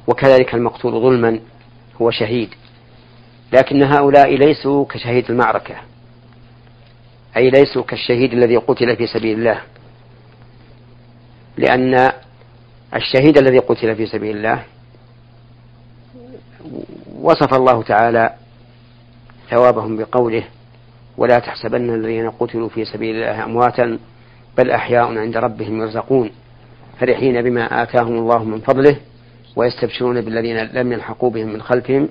وكذلك 0.07 0.55
المقتول 0.55 0.93
ظلما 0.93 1.41
هو 2.03 2.11
شهيد. 2.11 2.49
لكن 3.53 3.83
هؤلاء 3.83 4.37
ليسوا 4.37 4.85
كشهيد 4.85 5.31
المعركة 5.31 5.75
أي 7.37 7.51
ليسوا 7.51 7.83
كالشهيد 7.83 8.33
الذي 8.33 8.57
قتل 8.57 8.97
في 8.97 9.07
سبيل 9.07 9.39
الله. 9.39 9.61
لأن 11.57 12.13
الشهيد 12.95 13.39
الذي 13.39 13.59
قتل 13.59 13.97
في 13.97 14.07
سبيل 14.07 14.37
الله. 14.37 14.63
وصف 17.21 17.55
الله 17.55 17.83
تعالى 17.83 18.35
ثوابهم 19.51 19.97
بقوله 19.97 20.45
ولا 21.17 21.39
تحسبن 21.39 21.95
الذين 21.95 22.31
قتلوا 22.31 22.69
في 22.69 22.85
سبيل 22.85 23.17
الله 23.17 23.45
أمواتا 23.45 23.99
بل 24.59 24.71
أحياء 24.71 25.19
عند 25.19 25.37
ربهم 25.37 25.81
يرزقون. 25.81 26.31
فرحين 27.01 27.43
بما 27.43 27.83
آتاهم 27.83 28.19
الله 28.19 28.45
من 28.45 28.61
فضله 28.61 28.97
ويستبشرون 29.57 30.21
بالذين 30.21 30.57
لم 30.57 30.93
يلحقوا 30.93 31.31
بهم 31.31 31.49
من 31.49 31.63
خلفهم 31.63 32.09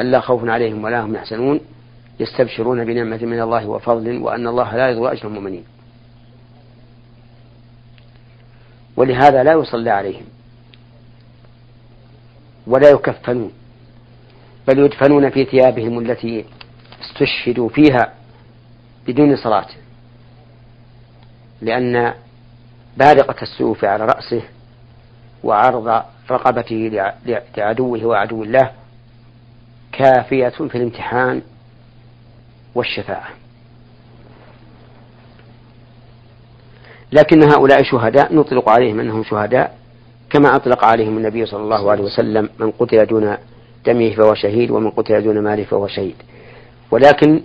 ألا 0.00 0.20
خوف 0.20 0.48
عليهم 0.48 0.84
ولا 0.84 1.00
هم 1.00 1.14
يحزنون. 1.14 1.60
يستبشرون 2.20 2.84
بنعمة 2.84 3.24
من 3.24 3.40
الله 3.40 3.68
وفضل 3.68 4.18
وأن 4.18 4.46
الله 4.46 4.76
لا 4.76 4.88
يضيع 4.88 5.12
أجر 5.12 5.28
المؤمنين. 5.28 5.64
ولهذا 9.00 9.42
لا 9.42 9.52
يصلى 9.52 9.90
عليهم. 9.90 10.24
ولا 12.66 12.90
يكفنون. 12.90 13.52
بل 14.68 14.78
يدفنون 14.78 15.30
في 15.30 15.44
ثيابهم 15.44 15.98
التي 15.98 16.44
استشهدوا 17.00 17.68
فيها 17.68 18.14
بدون 19.06 19.36
صلاة. 19.36 19.68
لأن 21.60 22.14
بارقة 22.96 23.42
السيوف 23.42 23.84
على 23.84 24.04
رأسه 24.04 24.42
وعرض 25.44 26.02
رقبته 26.30 27.10
لعدوه 27.56 28.04
وعدو 28.04 28.42
الله 28.42 28.70
كافية 29.92 30.48
في 30.48 30.74
الامتحان 30.74 31.42
والشفاعة. 32.74 33.39
لكن 37.12 37.42
هؤلاء 37.42 37.82
شهداء 37.82 38.34
نطلق 38.34 38.68
عليهم 38.68 39.00
أنهم 39.00 39.24
شهداء 39.24 39.76
كما 40.30 40.56
أطلق 40.56 40.84
عليهم 40.84 41.16
النبي 41.16 41.46
صلى 41.46 41.62
الله 41.62 41.90
عليه 41.90 42.02
وسلم 42.02 42.48
من 42.58 42.70
قتل 42.70 43.06
دون 43.06 43.36
دمه 43.86 44.10
فهو 44.10 44.34
شهيد 44.34 44.70
ومن 44.70 44.90
قتل 44.90 45.22
دون 45.22 45.38
ماله 45.38 45.64
فهو 45.64 45.86
شهيد. 45.86 46.14
ولكن 46.90 47.40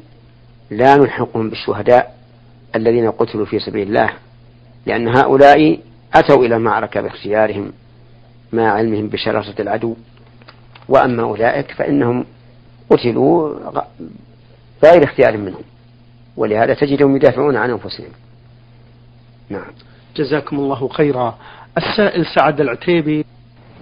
لا 0.72 0.96
نلحقهم 0.96 1.50
بالشهداء 1.50 2.16
الذين 2.76 3.12
قتلوا 3.12 3.46
في 3.46 3.60
سبيل 3.60 3.88
الله 3.88 4.10
لأن 4.86 5.08
هؤلاء 5.08 5.80
أتوا 6.14 6.46
إلى 6.46 6.56
المعركة 6.56 7.02
باختيارهم 7.02 7.72
مع 8.54 8.72
علمهم 8.72 9.08
بشراسة 9.08 9.56
العدو. 9.60 9.96
وأما 10.90 11.24
أولئك 11.24 11.72
فإنهم 11.72 12.26
قتلوا 12.90 13.54
غير 14.84 15.04
اختيار 15.04 15.38
منهم. 15.38 15.64
ولهذا 16.38 16.74
تجدهم 16.74 17.16
يدافعون 17.16 17.56
عن 17.56 17.70
أنفسهم. 17.70 18.10
نعم. 19.50 19.72
جزاكم 20.16 20.60
الله 20.60 20.88
خيرا. 20.88 21.38
السائل 21.78 22.26
سعد 22.26 22.62
العتيبي 22.62 23.26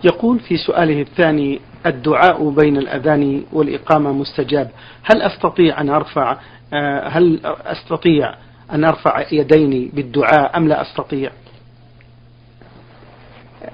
يقول 0.04 0.40
في 0.40 0.58
سؤاله 0.58 1.02
الثاني 1.02 1.60
الدعاء 1.86 2.50
بين 2.50 2.78
الأذان 2.78 3.44
والإقامة 3.52 4.14
مستجاب. 4.14 4.72
هل 5.04 5.22
أستطيع 5.22 5.82
أن 5.82 5.90
أرفع 5.90 6.38
آه، 6.74 7.08
هل 7.08 7.40
أستطيع 7.46 8.36
أن 8.72 8.84
أرفع 8.84 9.26
يديني 9.32 9.92
بالدعاء 9.94 10.58
أم 10.58 10.68
لا 10.68 10.82
أستطيع؟ 10.82 11.32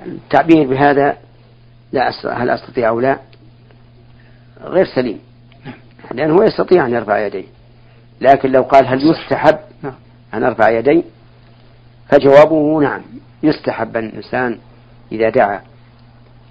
التعبير 0.06 0.68
بهذا 0.68 1.18
لا 1.92 2.12
هل 2.26 2.50
أستطيع 2.50 2.90
أو 2.90 3.00
لا؟ 3.00 3.20
غير 4.64 4.86
سليم. 4.86 5.20
لأنه 6.12 6.44
يستطيع 6.44 6.86
أن 6.86 6.94
يرفع 6.94 7.26
يديه. 7.26 7.46
لكن 8.22 8.52
لو 8.52 8.62
قال 8.62 8.88
هل 8.88 9.00
يستحب 9.12 9.60
نعم. 9.84 9.94
أن 10.34 10.44
أرفع 10.44 10.70
يدي 10.70 11.04
فجوابه 12.10 12.82
نعم 12.82 13.02
يستحب 13.44 13.98
أن 13.98 14.06
الإنسان 14.06 14.60
إذا 15.12 15.30
دعا 15.30 15.62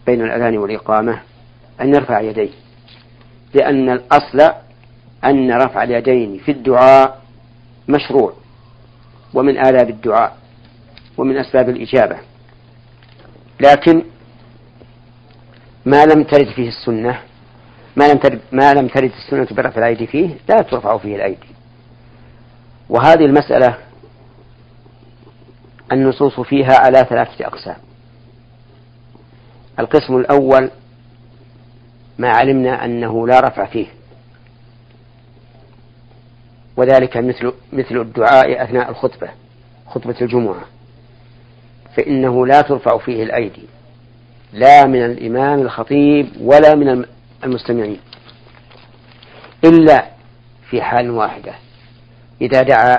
بين 0.07 0.23
الأذان 0.23 0.59
والإقامة 0.59 1.21
أن 1.81 1.95
يرفع 1.95 2.21
يديه 2.21 2.51
لأن 3.55 3.91
الأصل 3.91 4.53
أن 5.25 5.53
رفع 5.53 5.83
اليدين 5.83 6.39
في 6.39 6.51
الدعاء 6.51 7.23
مشروع 7.89 8.33
ومن 9.35 9.59
آداب 9.59 9.91
الدعاء 9.91 10.37
ومن 11.19 11.37
أسباب 11.37 11.69
الإجابة 11.69 12.17
لكن 13.61 14.03
ما 15.87 16.05
لم 16.05 16.23
ترد 16.23 16.47
فيه 16.47 16.69
السنة 16.69 17.21
ما 17.97 18.09
لم 18.09 18.19
ترد 18.19 18.41
ما 18.53 18.75
لم 18.75 18.89
ترد 18.89 19.13
السنة 19.25 19.47
برفع 19.51 19.79
الأيدي 19.79 20.07
فيه 20.07 20.31
لا 20.49 20.57
ترفع 20.57 20.99
فيه 20.99 21.17
الأيدي. 21.17 21.49
وهذه 22.89 23.25
المسألة 23.25 23.77
النصوص 25.93 26.41
فيها 26.41 26.75
على 26.79 27.07
ثلاثة 27.11 27.47
أقسام. 27.47 27.77
القسم 29.79 30.17
الأول 30.17 30.71
ما 32.19 32.31
علمنا 32.31 32.85
أنه 32.85 33.27
لا 33.27 33.41
رفع 33.41 33.67
فيه. 33.67 33.87
وذلك 36.77 37.17
مثل 37.17 37.53
مثل 37.73 37.97
الدعاء 37.97 38.65
أثناء 38.65 38.91
الخطبة 38.91 39.29
خطبة 39.87 40.17
الجمعة. 40.21 40.65
فإنه 41.97 42.47
لا 42.47 42.61
ترفع 42.61 42.99
فيه 42.99 43.23
الأيدي. 43.23 43.65
لا 44.53 44.87
من 44.87 45.05
الإمام 45.05 45.61
الخطيب 45.61 46.29
ولا 46.41 46.75
من 46.75 47.05
المستمعين. 47.45 48.01
إلا 49.65 50.05
في 50.71 50.83
حال 50.83 51.11
واحدة. 51.11 51.55
إذا 52.41 52.63
دعا 52.63 52.99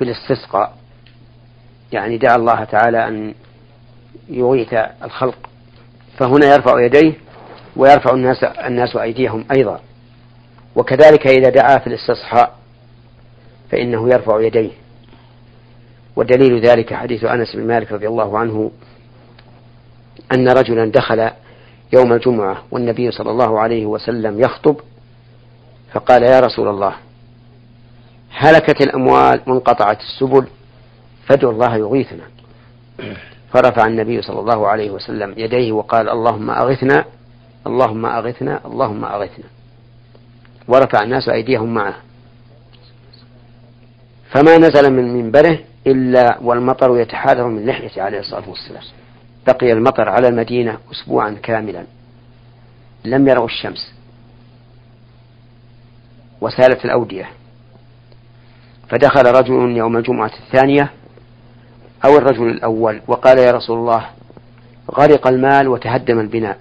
بالاستسقاء 0.00 0.79
يعني 1.92 2.18
دعا 2.18 2.36
الله 2.36 2.64
تعالى 2.64 3.08
أن 3.08 3.34
يغيث 4.28 4.74
الخلق. 5.04 5.38
فهنا 6.18 6.54
يرفع 6.54 6.80
يديه 6.84 7.12
ويرفع 7.76 8.14
الناس 8.14 8.44
الناس 8.44 8.96
أيديهم 8.96 9.44
أيضا. 9.52 9.80
وكذلك 10.76 11.26
إذا 11.26 11.50
دعا 11.50 11.78
في 11.78 11.86
الاستصحاء 11.86 12.54
فإنه 13.70 14.08
يرفع 14.08 14.40
يديه. 14.40 14.70
ودليل 16.16 16.66
ذلك 16.66 16.94
حديث 16.94 17.24
أنس 17.24 17.56
بن 17.56 17.66
مالك 17.66 17.92
رضي 17.92 18.08
الله 18.08 18.38
عنه 18.38 18.70
أن 20.32 20.48
رجلا 20.48 20.90
دخل 20.90 21.30
يوم 21.92 22.12
الجمعة 22.12 22.62
والنبي 22.70 23.10
صلى 23.10 23.30
الله 23.30 23.60
عليه 23.60 23.86
وسلم 23.86 24.40
يخطب 24.40 24.76
فقال 25.92 26.22
يا 26.22 26.40
رسول 26.40 26.68
الله 26.68 26.94
هلكت 28.30 28.80
الأموال 28.80 29.40
وانقطعت 29.46 30.00
السبل 30.00 30.46
فادعوا 31.30 31.52
الله 31.52 31.76
يغيثنا. 31.76 32.24
فرفع 33.52 33.86
النبي 33.86 34.22
صلى 34.22 34.40
الله 34.40 34.68
عليه 34.68 34.90
وسلم 34.90 35.34
يديه 35.36 35.72
وقال 35.72 36.08
اللهم 36.08 36.50
أغثنا 36.50 37.04
اللهم 37.66 38.06
أغثنا 38.06 38.60
اللهم 38.66 39.04
أغثنا. 39.04 39.44
ورفع 40.68 41.02
الناس 41.02 41.28
أيديهم 41.28 41.74
معه. 41.74 41.94
فما 44.30 44.58
نزل 44.58 44.92
من 44.92 45.14
منبره 45.14 45.58
إلا 45.86 46.38
والمطر 46.42 47.00
يتحاذر 47.00 47.46
من 47.48 47.66
لحيته 47.66 48.02
عليه 48.02 48.18
الصلاة 48.18 48.48
والسلام. 48.48 48.82
بقي 49.46 49.72
المطر 49.72 50.08
على 50.08 50.28
المدينة 50.28 50.78
أسبوعا 50.92 51.36
كاملا. 51.42 51.84
لم 53.04 53.28
يروا 53.28 53.46
الشمس. 53.46 53.94
وسالت 56.40 56.84
الأودية. 56.84 57.28
فدخل 58.88 59.26
رجل 59.26 59.76
يوم 59.76 59.96
الجمعة 59.96 60.32
الثانية 60.46 60.90
أو 62.04 62.16
الرجل 62.16 62.48
الأول 62.48 63.00
وقال 63.06 63.38
يا 63.38 63.52
رسول 63.52 63.78
الله 63.78 64.06
غرق 64.90 65.26
المال 65.26 65.68
وتهدم 65.68 66.20
البناء 66.20 66.58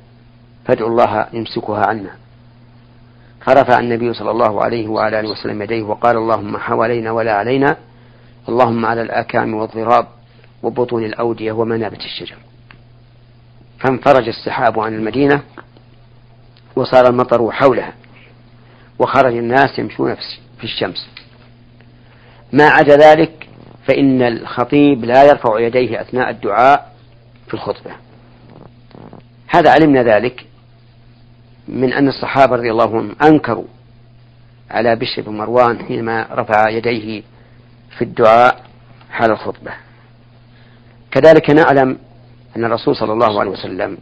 فادعوا 0.65 0.89
الله 0.89 1.28
يمسكها 1.34 1.88
عنا. 1.88 2.12
فرفع 3.41 3.80
النبي 3.80 4.13
صلى 4.13 4.32
الله 4.32 4.63
عليه 4.63 4.88
وعلى 4.88 5.19
آله 5.19 5.30
وسلم 5.30 5.62
يديه 5.62 5.84
وقال 5.84 6.17
اللهم 6.17 6.58
حوالينا 6.58 7.12
ولا 7.12 7.34
علينا 7.34 7.78
اللهم 8.49 8.86
على 8.86 9.02
الآكام 9.02 9.54
والضراب 9.54 10.08
وبطون 10.63 11.06
الأودية 11.06 11.52
ومنابت 11.52 11.99
الشجر. 11.99 12.38
فانفرج 13.80 14.28
السحاب 14.28 14.80
عن 14.80 14.93
المدينة 14.93 15.41
وصار 16.75 17.08
المطر 17.08 17.52
حولها 17.52 17.93
وخرج 18.99 19.34
الناس 19.34 19.80
يمشون 19.80 20.15
في 20.58 20.63
الشمس. 20.63 21.10
ما 22.54 22.69
عدا 22.69 22.97
ذلك 22.97 23.49
فإن 23.89 24.21
الخطيب 24.21 25.06
لا 25.06 25.23
يرفع 25.23 25.60
يديه 25.60 26.02
أثناء 26.02 26.30
الدعاء 26.30 26.93
في 27.47 27.54
الخطبة. 27.54 27.91
هذا 29.47 29.71
علمنا 29.71 30.04
ذلك 30.04 30.45
من 31.67 31.93
أن 31.93 32.08
الصحابة 32.08 32.56
رضي 32.56 32.71
الله 32.71 32.97
عنهم 32.97 33.15
أنكروا 33.23 33.65
على 34.71 34.95
بشر 34.95 35.21
بن 35.21 35.38
مروان 35.38 35.86
حينما 35.86 36.28
رفع 36.32 36.69
يديه 36.69 37.23
في 37.97 38.02
الدعاء 38.02 38.63
حال 39.12 39.32
الخطبة. 39.32 39.71
كذلك 41.12 41.49
نعلم 41.49 41.97
أن 42.56 42.65
الرسول 42.65 42.95
صلى 42.95 43.13
الله 43.13 43.39
عليه 43.39 43.52
وسلم 43.52 43.97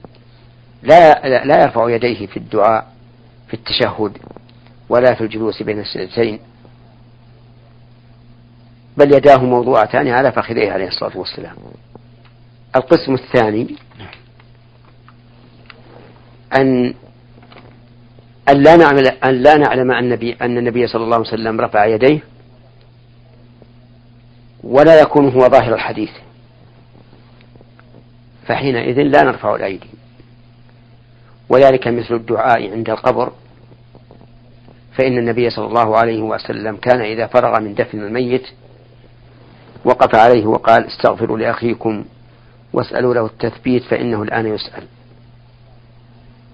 لا 0.84 1.28
لا 1.46 1.62
يرفع 1.62 1.90
يديه 1.90 2.28
في 2.28 2.38
الدعاء 2.38 2.92
في 3.48 3.54
التشهد 3.54 4.18
ولا 4.90 5.14
في 5.14 5.22
الجلوس 5.22 5.64
بين 5.64 5.80
السجدتين. 5.80 6.40
بل 8.98 9.16
يداه 9.16 9.38
موضوعتان 9.38 10.08
على 10.08 10.32
فخذيه 10.32 10.72
عليه 10.72 10.88
الصلاة 10.88 11.18
والسلام. 11.18 11.56
القسم 12.76 13.14
الثاني 13.14 13.76
أن 16.56 16.94
أن 18.50 18.64
لا 18.64 18.76
نعلم 18.76 19.12
أن 19.24 19.34
لا 19.34 19.58
نعلم 19.58 19.92
أن 19.92 20.04
النبي 20.04 20.34
أن 20.42 20.58
النبي 20.58 20.88
صلى 20.88 21.04
الله 21.04 21.16
عليه 21.18 21.28
وسلم 21.28 21.62
رفع 21.62 21.86
يديه 21.86 22.20
ولا 24.64 25.02
يكون 25.02 25.30
هو 25.30 25.40
ظاهر 25.40 25.74
الحديث. 25.74 26.12
فحينئذ 28.48 29.02
لا 29.02 29.24
نرفع 29.24 29.56
الأيدي. 29.56 29.90
وذلك 31.50 31.88
مثل 31.88 32.16
الدعاء 32.16 32.72
عند 32.72 32.90
القبر. 32.90 33.32
فإن 34.98 35.18
النبي 35.18 35.50
صلى 35.50 35.66
الله 35.66 35.98
عليه 35.98 36.22
وسلم 36.22 36.76
كان 36.76 37.02
إذا 37.02 37.28
فرغ 37.28 37.60
من 37.60 37.74
دفن 37.74 38.00
الميت 38.00 38.48
وقف 39.88 40.16
عليه 40.16 40.46
وقال 40.46 40.88
استغفروا 40.88 41.38
لأخيكم 41.38 42.06
واسألوا 42.74 43.14
له 43.14 43.26
التثبيت 43.26 43.84
فإنه 43.84 44.24
الآن 44.24 44.48
يسأل. 44.48 44.84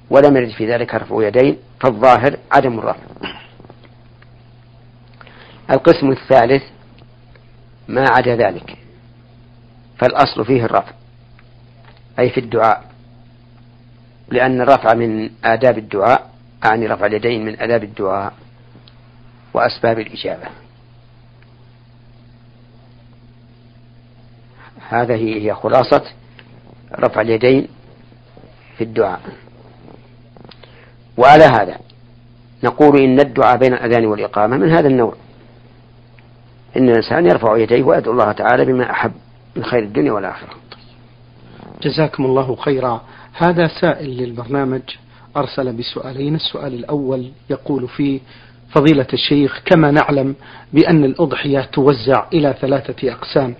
ولم 0.09 0.37
يرد 0.37 0.49
في 0.49 0.71
ذلك 0.71 0.95
رفع 0.95 1.27
يدين 1.27 1.57
فالظاهر 1.81 2.37
عدم 2.51 2.79
الرفع. 2.79 3.03
القسم 5.71 6.11
الثالث 6.11 6.63
ما 7.87 8.05
عدا 8.09 8.35
ذلك 8.35 8.77
فالأصل 9.97 10.45
فيه 10.45 10.65
الرفع 10.65 10.91
أي 12.19 12.29
في 12.29 12.39
الدعاء. 12.39 12.83
لأن 14.29 14.61
الرفع 14.61 14.93
من 14.93 15.29
آداب 15.43 15.77
الدعاء 15.77 16.29
أعني 16.65 16.87
رفع 16.87 17.05
اليدين 17.05 17.45
من 17.45 17.59
آداب 17.59 17.83
الدعاء 17.83 18.33
وأسباب 19.53 19.99
الإجابة. 19.99 20.62
هذه 24.89 25.45
هي 25.45 25.53
خلاصة 25.53 26.03
رفع 26.99 27.21
اليدين 27.21 27.67
في 28.77 28.83
الدعاء. 28.83 29.19
وعلى 31.17 31.43
هذا 31.43 31.77
نقول 32.63 32.99
إن 32.99 33.19
الدعاء 33.19 33.57
بين 33.57 33.73
الأذان 33.73 34.05
والإقامة 34.05 34.57
من 34.57 34.69
هذا 34.69 34.87
النوع. 34.87 35.15
إن 36.77 36.89
الإنسان 36.89 37.25
يرفع 37.25 37.57
يديه 37.57 37.83
ويدعو 37.83 38.13
الله 38.13 38.31
تعالى 38.31 38.65
بما 38.65 38.91
أحب 38.91 39.11
من 39.55 39.63
خير 39.63 39.83
الدنيا 39.83 40.11
والآخرة. 40.11 40.49
جزاكم 41.81 42.25
الله 42.25 42.55
خيرا. 42.55 43.01
هذا 43.33 43.67
سائل 43.81 44.09
للبرنامج 44.09 44.81
أرسل 45.37 45.73
بسؤالين. 45.73 46.35
السؤال 46.35 46.73
الأول 46.73 47.31
يقول 47.49 47.87
فيه 47.87 48.19
فضيلة 48.69 49.07
الشيخ 49.13 49.61
كما 49.65 49.91
نعلم 49.91 50.35
بأن 50.73 51.03
الأضحية 51.03 51.61
توزع 51.61 52.25
إلى 52.33 52.55
ثلاثة 52.61 53.11
أقسام. 53.11 53.55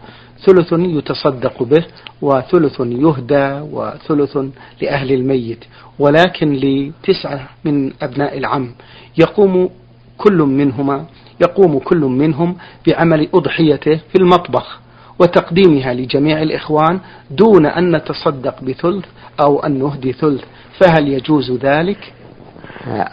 ثلث 0.46 0.74
يتصدق 0.74 1.64
به 1.64 1.86
وثلث 2.22 2.80
يهدى 2.80 3.60
وثلث 3.72 4.38
لأهل 4.82 5.12
الميت. 5.12 5.64
ولكن 6.00 6.54
لتسعة 6.54 7.50
من 7.66 7.94
أبناء 8.02 8.38
العم. 8.38 8.76
يقوم 9.18 9.70
كل 10.18 10.38
منهما 10.38 11.06
يقوم 11.42 11.80
كل 11.80 11.98
منهم 12.00 12.56
بعمل 12.88 13.30
أضحيته 13.34 13.96
في 13.96 14.16
المطبخ 14.16 14.80
وتقديمها 15.20 15.94
لجميع 15.94 16.42
الإخوان 16.42 17.00
دون 17.32 17.66
أن 17.66 17.96
نتصدق 17.96 18.64
بثلث 18.64 19.06
أو 19.40 19.60
أن 19.60 19.80
نهدي 19.80 20.14
ثلث. 20.14 20.44
فهل 20.80 21.08
يجوز 21.08 21.52
ذلك؟ 21.52 22.14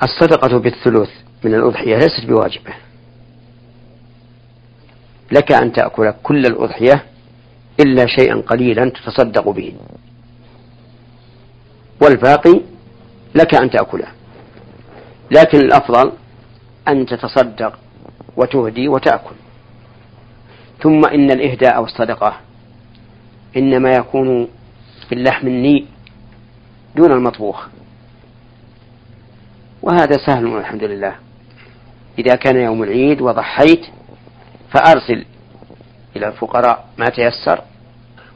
الصدقة 0.03 0.59
بالثلث 0.59 1.11
من 1.45 1.55
الأضحية 1.55 1.95
ليست 1.95 2.27
بواجبة. 2.27 2.73
لك 5.33 5.53
أن 5.53 5.73
تأكل 5.73 6.13
كل 6.23 6.47
الأضحية 6.47 7.03
إلا 7.81 8.07
شيئا 8.07 8.43
قليلا 8.47 8.91
تتصدق 8.91 9.49
به. 9.49 9.75
والباقي 12.03 12.61
لك 13.35 13.55
أن 13.55 13.71
تأكله. 13.71 14.09
لكن 15.31 15.59
الأفضل 15.59 16.13
أن 16.89 17.07
تتصدق 17.07 17.79
وتهدي 18.37 18.89
وتأكل. 18.89 19.35
ثم 20.83 21.05
إن 21.05 21.31
الإهداء 21.31 21.77
أو 21.77 21.85
الصدقة 21.85 22.37
إنما 23.57 23.93
يكون 23.93 24.49
في 25.09 25.15
اللحم 25.15 25.47
النيء 25.47 25.87
دون 26.97 27.13
المطبوخ. 27.13 27.67
وهذا 29.83 30.17
سهل 30.27 30.47
والحمد 30.47 30.85
لله. 30.85 31.15
إذا 32.19 32.35
كان 32.35 32.57
يوم 32.57 32.83
العيد 32.83 33.21
وضحيت 33.21 33.87
فأرسل 34.71 35.25
إلى 36.17 36.29
الفقراء 36.29 36.89
ما 36.99 37.07
تيسر. 37.07 37.70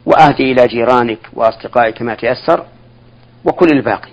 وأهدي 0.07 0.53
إلى 0.53 0.67
جيرانك 0.67 1.19
وأصدقائك 1.33 2.03
ما 2.03 2.15
تيسر 2.15 2.65
وكل 3.45 3.69
الباقي 3.73 4.11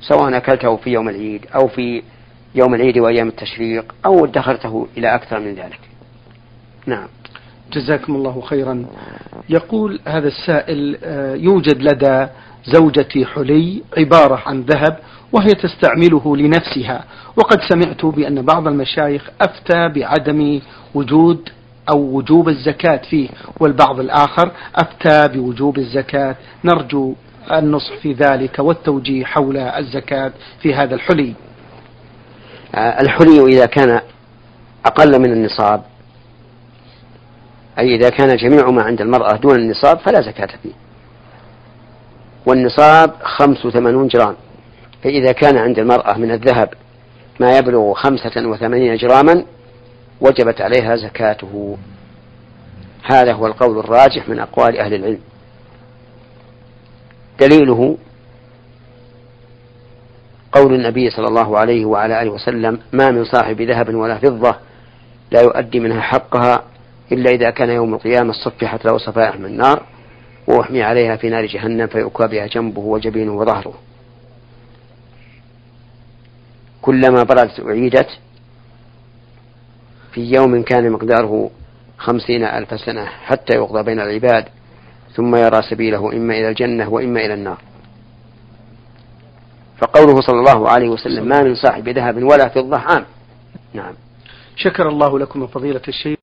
سواء 0.00 0.36
أكلته 0.36 0.76
في 0.76 0.90
يوم 0.90 1.08
العيد 1.08 1.46
أو 1.54 1.68
في 1.68 2.02
يوم 2.54 2.74
العيد 2.74 2.98
وأيام 2.98 3.28
التشريق 3.28 3.94
أو 4.06 4.24
ادخرته 4.24 4.86
إلى 4.96 5.14
أكثر 5.14 5.40
من 5.40 5.54
ذلك. 5.54 5.80
نعم. 6.86 7.08
جزاكم 7.72 8.14
الله 8.14 8.40
خيرا. 8.40 8.84
يقول 9.48 10.00
هذا 10.06 10.28
السائل 10.28 10.98
آه، 11.04 11.34
يوجد 11.34 11.82
لدى 11.82 12.26
زوجتي 12.64 13.26
حلي 13.26 13.82
عبارة 13.98 14.42
عن 14.46 14.60
ذهب 14.60 14.98
وهي 15.32 15.48
تستعمله 15.48 16.36
لنفسها 16.36 17.04
وقد 17.36 17.58
سمعت 17.68 18.04
بأن 18.04 18.42
بعض 18.42 18.68
المشايخ 18.68 19.30
أفتى 19.40 19.88
بعدم 19.88 20.60
وجود 20.94 21.48
أو 21.90 21.98
وجوب 21.98 22.48
الزكاة 22.48 23.00
فيه 23.10 23.28
والبعض 23.60 24.00
الآخر 24.00 24.52
أفتى 24.76 25.28
بوجوب 25.28 25.78
الزكاة. 25.78 26.36
نرجو 26.64 27.14
النصح 27.52 27.96
في 27.96 28.12
ذلك 28.12 28.58
والتوجيه 28.58 29.24
حول 29.24 29.56
الزكاة 29.56 30.32
في 30.62 30.74
هذا 30.74 30.94
الحلي. 30.94 31.34
آه، 32.74 33.00
الحلي 33.00 33.44
إذا 33.46 33.66
كان 33.66 34.00
أقل 34.86 35.18
من 35.18 35.32
النصاب 35.32 35.82
أي 37.78 37.96
إذا 37.96 38.10
كان 38.10 38.36
جميع 38.36 38.70
ما 38.70 38.82
عند 38.82 39.00
المرأة 39.00 39.36
دون 39.36 39.54
النصاب 39.54 39.98
فلا 39.98 40.20
زكاة 40.20 40.48
فيه. 40.62 40.72
والنصاب 42.46 43.10
خمس 43.22 43.66
وثمانون 43.66 44.08
جرام. 44.08 44.34
فإذا 45.04 45.32
كان 45.32 45.56
عند 45.56 45.78
المرأة 45.78 46.18
من 46.18 46.30
الذهب 46.30 46.74
ما 47.40 47.58
يبلغ 47.58 47.94
خمسة 47.94 48.48
وثمانين 48.48 48.96
جراما 48.96 49.44
وجبت 50.22 50.60
عليها 50.60 50.96
زكاته. 50.96 51.76
هذا 53.04 53.32
هو 53.32 53.46
القول 53.46 53.78
الراجح 53.78 54.28
من 54.28 54.38
أقوال 54.38 54.78
أهل 54.78 54.94
العلم. 54.94 55.20
دليله 57.40 57.98
قول 60.52 60.74
النبي 60.74 61.10
صلى 61.10 61.28
الله 61.28 61.58
عليه 61.58 61.84
وعلى 61.84 62.22
آله 62.22 62.30
وسلم 62.30 62.78
ما 62.92 63.10
من 63.10 63.24
صاحب 63.24 63.62
ذهب 63.62 63.94
ولا 63.94 64.18
فضة 64.18 64.56
لا 65.30 65.40
يؤدي 65.40 65.80
منها 65.80 66.00
حقها 66.00 66.64
إلا 67.12 67.30
إذا 67.30 67.50
كان 67.50 67.70
يوم 67.70 67.94
القيامة 67.94 68.32
صفحت 68.32 68.84
له 68.84 68.98
صفائح 68.98 69.36
من 69.36 69.46
النار 69.46 69.82
وأحمي 70.46 70.82
عليها 70.82 71.16
في 71.16 71.28
نار 71.28 71.46
جهنم 71.46 71.86
فيؤكى 71.86 72.26
بها 72.26 72.46
جنبه 72.46 72.80
وجبينه 72.80 73.32
وظهره. 73.32 73.74
كلما 76.82 77.22
بردت 77.22 77.60
أعيدت 77.60 78.08
في 80.12 80.20
يوم 80.20 80.62
كان 80.62 80.90
مقداره 80.90 81.50
خمسين 81.98 82.44
ألف 82.44 82.80
سنة 82.80 83.04
حتى 83.04 83.54
يقضى 83.54 83.82
بين 83.82 84.00
العباد 84.00 84.44
ثم 85.14 85.36
يرى 85.36 85.62
سبيله 85.62 86.12
إما 86.12 86.34
إلى 86.34 86.48
الجنة 86.48 86.88
وإما 86.88 87.20
إلى 87.20 87.34
النار. 87.34 87.58
فقوله 89.78 90.20
صلى 90.20 90.38
الله 90.38 90.68
عليه 90.68 90.88
وسلم 90.88 91.28
ما 91.28 91.42
من 91.42 91.54
صاحب 91.54 91.88
ذهب 91.88 92.22
ولا 92.22 92.48
فضة 92.48 92.78
عام. 92.78 93.04
نعم. 93.74 93.94
شكر 94.56 94.88
الله 94.88 95.18
لكم 95.18 95.46
فضيلة 95.46 95.82
الشيخ. 95.88 96.21